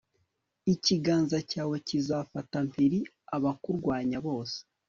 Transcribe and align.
ikiganza 0.73 1.37
cyawe 1.51 1.75
kizafata 1.87 2.57
mpiri 2.67 2.99
abakurwanya 3.35 4.17
bose 4.27 4.57